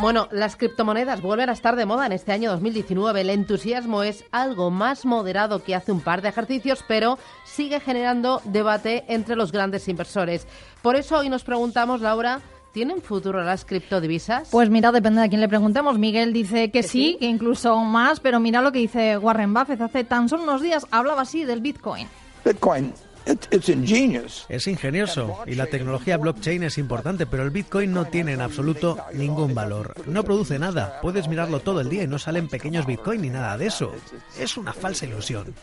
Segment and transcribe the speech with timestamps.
[0.00, 3.20] Bueno, las criptomonedas vuelven a estar de moda en este año 2019.
[3.20, 8.40] El entusiasmo es algo más moderado que hace un par de ejercicios, pero sigue generando
[8.44, 10.46] debate entre los grandes inversores.
[10.80, 12.40] Por eso hoy nos preguntamos, Laura,
[12.72, 14.48] ¿Tienen futuro las criptodivisas?
[14.52, 15.98] Pues mira, depende de a quién le preguntemos.
[15.98, 19.80] Miguel dice que, sí, que incluso más, pero mira lo que dice Warren Buffett.
[19.80, 22.06] Hace tan solo unos días hablaba así del Bitcoin.
[22.44, 22.94] Bitcoin
[24.48, 28.98] es ingenioso y la tecnología blockchain es importante, pero el Bitcoin no tiene en absoluto
[29.14, 29.94] ningún valor.
[30.06, 31.00] No produce nada.
[31.02, 33.92] Puedes mirarlo todo el día y no salen pequeños Bitcoin ni nada de eso.
[34.38, 35.54] Es una falsa ilusión.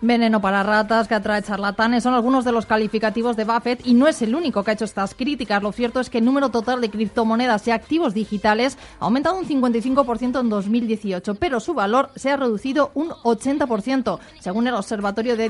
[0.00, 4.08] Veneno para ratas que atrae charlatanes son algunos de los calificativos de Buffett y no
[4.08, 5.62] es el único que ha hecho estas críticas.
[5.62, 9.46] Lo cierto es que el número total de criptomonedas y activos digitales ha aumentado un
[9.46, 15.48] 55% en 2018, pero su valor se ha reducido un 80%, según el Observatorio de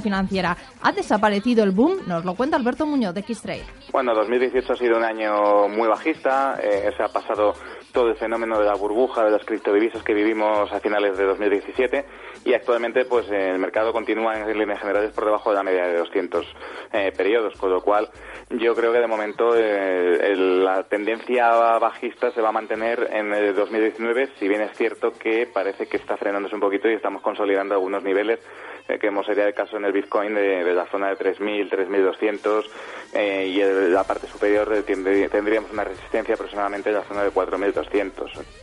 [0.00, 0.56] Financiera.
[0.82, 1.98] ¿Ha desaparecido el boom?
[2.06, 3.64] Nos lo cuenta Alberto Muñoz de X-Trade.
[3.92, 6.58] Bueno, 2018 ha sido un año muy bajista.
[6.62, 7.54] Eh, se ha pasado
[7.92, 12.04] todo el fenómeno de la burbuja de las criptodivisas que vivimos a finales de 2017
[12.44, 15.98] y actualmente pues el mercado continúa en líneas generales por debajo de la media de
[15.98, 16.46] 200
[16.92, 18.08] eh, periodos, con lo cual
[18.50, 23.54] yo creo que de momento eh, la tendencia bajista se va a mantener en el
[23.54, 27.74] 2019, si bien es cierto que parece que está frenándose un poquito y estamos consolidando
[27.74, 28.38] algunos niveles
[28.88, 32.64] eh, que hemos sería el caso en el Bitcoin de, la zona de 3.000, 3.200
[33.14, 38.12] eh, y en la parte superior tendríamos una resistencia aproximadamente en la zona de 4.200.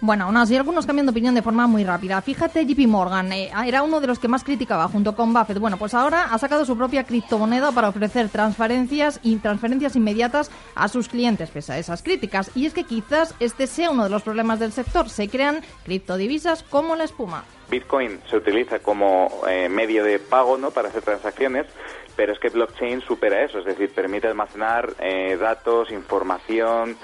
[0.00, 2.22] Bueno, aún así algunos cambian de opinión de forma muy rápida.
[2.22, 5.58] Fíjate, JP Morgan eh, era uno de los que más criticaba junto con Buffett.
[5.58, 10.88] Bueno, pues ahora ha sacado su propia criptomoneda para ofrecer transferencias y transferencias inmediatas a
[10.88, 12.50] sus clientes pese a esas críticas.
[12.54, 15.10] Y es que quizás este sea uno de los problemas del sector.
[15.10, 17.44] Se crean criptodivisas como la espuma.
[17.72, 20.70] Bitcoin se utiliza como eh, medio de pago ¿no?
[20.72, 21.66] para hacer transacciones,
[22.14, 26.98] pero es que blockchain supera eso, es decir, permite almacenar eh, datos, información,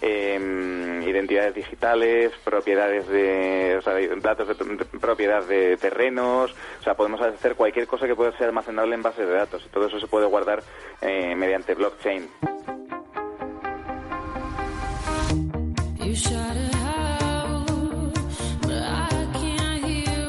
[0.00, 3.92] em, identidades digitales, propiedades de, o sea,
[4.22, 4.54] datos de,
[4.98, 9.26] propiedad de terrenos, o sea, podemos hacer cualquier cosa que pueda ser almacenable en base
[9.26, 10.62] de datos y todo eso se puede guardar
[11.02, 12.30] eh, mediante blockchain.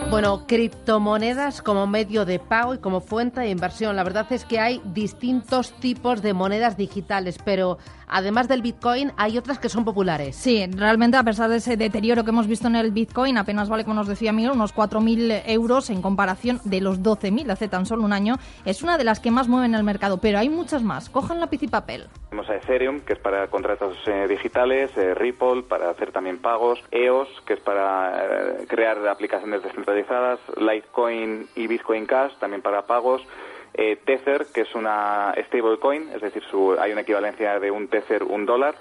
[0.10, 3.96] Bueno, criptomonedas como medio de pago y como fuente de inversión.
[3.96, 9.38] La verdad es que hay distintos tipos de monedas digitales, pero además del Bitcoin, hay
[9.38, 10.36] otras que son populares.
[10.36, 13.84] Sí, realmente a pesar de ese deterioro que hemos visto en el Bitcoin, apenas vale,
[13.84, 18.04] como nos decía Miguel, unos 4.000 euros en comparación de los 12.000 hace tan solo
[18.04, 18.38] un año.
[18.66, 21.10] Es una de las que más mueven el mercado, pero hay muchas más.
[21.10, 22.08] Cojan lápiz y papel.
[22.30, 26.84] Tenemos a Ethereum, que es para contratos eh, digitales, eh, Ripple, para hacer también pagos,
[26.92, 33.22] EOS, que es para eh, crear aplicaciones descentralizadas, Litecoin y Bitcoin Cash, también para pagos,
[33.78, 36.44] eh, Tether, que es una stablecoin, es decir,
[36.80, 38.76] hay una equivalencia de un Tether, un dólar.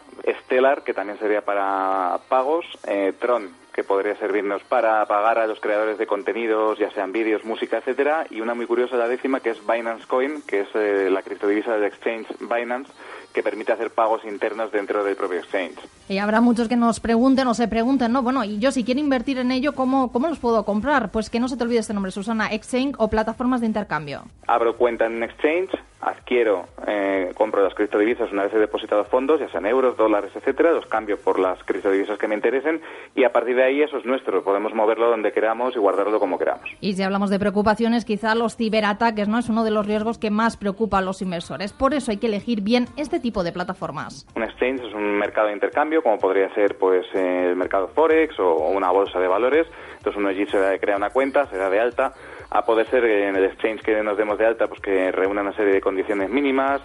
[0.45, 2.65] Stellar, que también sería para pagos.
[2.87, 7.45] Eh, Tron, que podría servirnos para pagar a los creadores de contenidos, ya sean vídeos,
[7.45, 8.27] música, etcétera.
[8.31, 11.73] Y una muy curiosa, la décima, que es Binance Coin, que es eh, la criptodivisa
[11.75, 12.93] del exchange Binance,
[13.35, 15.77] que permite hacer pagos internos dentro del propio exchange.
[16.09, 18.23] Y habrá muchos que nos pregunten o se pregunten, ¿no?
[18.23, 21.11] Bueno, y yo si quiero invertir en ello, ¿cómo, ¿cómo los puedo comprar?
[21.11, 24.23] Pues que no se te olvide este nombre, Susana, Exchange o plataformas de intercambio.
[24.47, 25.71] Abro cuenta en Exchange,
[26.05, 30.73] adquiero, eh, compro las criptodivisas una vez he depositado fondos, ya sean euros, dólares, etcétera,
[30.73, 32.81] los cambio por las criptodivisas que me interesen
[33.15, 36.39] y a partir de ahí eso es nuestro, podemos moverlo donde queramos y guardarlo como
[36.39, 36.69] queramos.
[36.81, 40.31] Y si hablamos de preocupaciones, quizá los ciberataques no es uno de los riesgos que
[40.31, 41.73] más preocupa a los inversores.
[41.73, 44.27] Por eso hay que elegir bien este tipo de plataformas.
[44.37, 48.69] Un exchange es un mercado de intercambio, como podría ser pues el mercado forex o
[48.69, 49.67] una bolsa de valores.
[49.97, 52.13] Entonces uno allí se crea una cuenta, se da de alta
[52.51, 55.55] a poder ser en el exchange que nos demos de alta, pues que reúna una
[55.55, 56.83] serie de condiciones mínimas,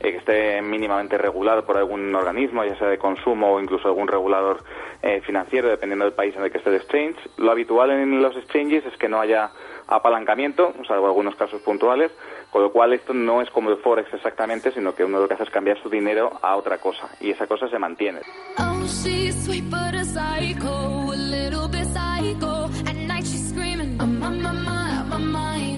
[0.00, 4.08] eh, que esté mínimamente regulado por algún organismo, ya sea de consumo o incluso algún
[4.08, 4.64] regulador
[5.02, 7.18] eh, financiero, dependiendo del país en el que esté el exchange.
[7.36, 9.50] Lo habitual en los exchanges es que no haya
[9.88, 12.10] apalancamiento, salvo algunos casos puntuales,
[12.52, 15.34] con lo cual esto no es como el Forex exactamente, sino que uno lo que
[15.34, 18.20] hace es cambiar su dinero a otra cosa, y esa cosa se mantiene.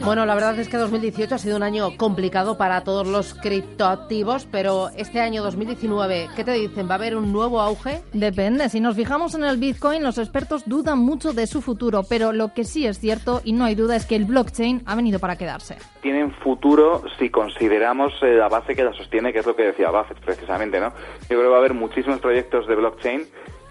[0.05, 4.47] Bueno, la verdad es que 2018 ha sido un año complicado para todos los criptoactivos,
[4.53, 6.87] pero este año 2019, ¿qué te dicen?
[6.87, 8.03] ¿Va a haber un nuevo auge?
[8.13, 8.69] Depende.
[8.69, 12.53] Si nos fijamos en el Bitcoin, los expertos dudan mucho de su futuro, pero lo
[12.53, 15.37] que sí es cierto y no hay duda es que el blockchain ha venido para
[15.37, 15.79] quedarse.
[16.03, 19.91] Tienen futuro si consideramos eh, la base que la sostiene, que es lo que decía
[19.91, 20.93] Buffett precisamente, ¿no?
[21.23, 23.23] Yo creo que va a haber muchísimos proyectos de blockchain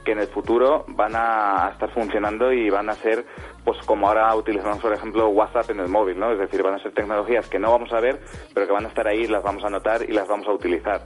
[0.04, 3.26] que en el futuro van a estar funcionando y van a ser,
[3.64, 6.32] pues como ahora utilizamos, por ejemplo, WhatsApp en el móvil, ¿no?
[6.32, 8.22] Es decir, van a ser tecnologías que no vamos a ver,
[8.54, 11.02] pero que van a estar ahí, las vamos a notar y las vamos a utilizar.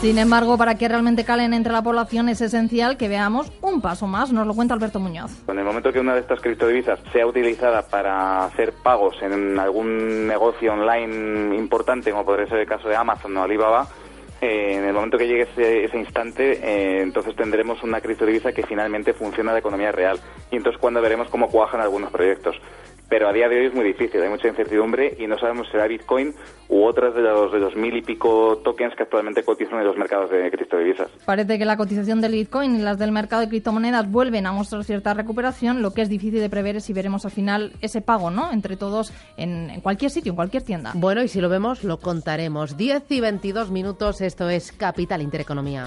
[0.00, 4.06] Sin embargo, para que realmente calen entre la población es esencial que veamos un paso
[4.06, 5.42] más, nos lo cuenta Alberto Muñoz.
[5.48, 10.28] En el momento que una de estas criptodivisas sea utilizada para hacer pagos en algún
[10.28, 13.88] negocio online importante, como podría ser el caso de Amazon o Alibaba,
[14.40, 15.48] eh, en el momento que llegue
[15.84, 20.20] ese, instante, eh, entonces tendremos una criptodivisa que finalmente funciona de economía real.
[20.50, 22.56] Y entonces cuando veremos cómo cuajan algunos proyectos
[23.08, 25.72] pero a día de hoy es muy difícil, hay mucha incertidumbre y no sabemos si
[25.72, 26.34] será Bitcoin
[26.68, 29.96] u otras de los, de los mil y pico tokens que actualmente cotizan en los
[29.96, 31.08] mercados de criptodivisas.
[31.24, 34.84] Parece que la cotización del Bitcoin y las del mercado de criptomonedas vuelven a mostrar
[34.84, 38.30] cierta recuperación, lo que es difícil de prever es si veremos al final ese pago,
[38.30, 40.92] ¿no?, entre todos en, en cualquier sitio, en cualquier tienda.
[40.94, 42.76] Bueno, y si lo vemos, lo contaremos.
[42.76, 45.86] 10 y 22 minutos, esto es Capital Intereconomía.